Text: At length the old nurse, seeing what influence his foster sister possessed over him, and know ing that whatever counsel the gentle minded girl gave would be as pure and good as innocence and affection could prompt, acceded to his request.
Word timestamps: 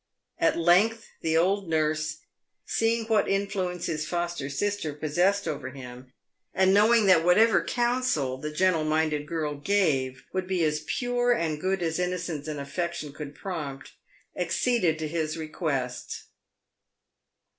At 0.39 0.57
length 0.57 1.05
the 1.21 1.37
old 1.37 1.69
nurse, 1.69 2.21
seeing 2.65 3.05
what 3.05 3.27
influence 3.29 3.85
his 3.85 4.07
foster 4.07 4.49
sister 4.49 4.93
possessed 4.95 5.47
over 5.47 5.69
him, 5.69 6.11
and 6.55 6.73
know 6.73 6.91
ing 6.91 7.05
that 7.05 7.23
whatever 7.23 7.63
counsel 7.63 8.39
the 8.39 8.49
gentle 8.49 8.83
minded 8.83 9.27
girl 9.27 9.53
gave 9.53 10.23
would 10.33 10.47
be 10.47 10.63
as 10.63 10.85
pure 10.87 11.33
and 11.33 11.61
good 11.61 11.83
as 11.83 11.99
innocence 11.99 12.47
and 12.47 12.59
affection 12.59 13.13
could 13.13 13.35
prompt, 13.35 13.91
acceded 14.35 14.97
to 14.97 15.07
his 15.07 15.37
request. 15.37 16.23